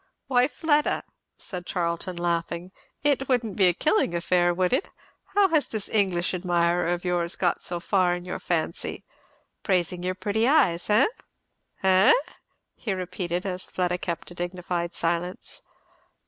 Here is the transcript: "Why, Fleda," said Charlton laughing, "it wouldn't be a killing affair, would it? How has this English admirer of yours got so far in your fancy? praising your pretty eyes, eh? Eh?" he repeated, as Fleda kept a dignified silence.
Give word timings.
"Why, 0.25 0.47
Fleda," 0.47 1.03
said 1.37 1.67
Charlton 1.67 2.17
laughing, 2.17 2.71
"it 3.03 3.29
wouldn't 3.29 3.55
be 3.55 3.67
a 3.67 3.73
killing 3.75 4.15
affair, 4.15 4.51
would 4.51 4.73
it? 4.73 4.89
How 5.35 5.49
has 5.49 5.67
this 5.67 5.87
English 5.89 6.33
admirer 6.33 6.87
of 6.87 7.05
yours 7.05 7.35
got 7.35 7.61
so 7.61 7.79
far 7.79 8.15
in 8.15 8.25
your 8.25 8.39
fancy? 8.39 9.03
praising 9.61 10.01
your 10.01 10.15
pretty 10.15 10.47
eyes, 10.47 10.89
eh? 10.89 11.05
Eh?" 11.83 12.13
he 12.75 12.93
repeated, 12.93 13.45
as 13.45 13.69
Fleda 13.69 13.99
kept 13.99 14.31
a 14.31 14.33
dignified 14.33 14.91
silence. 14.91 15.61